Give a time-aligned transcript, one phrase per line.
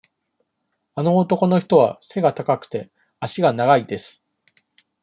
[0.95, 4.23] あの男の人は背が高くて、足が長いです。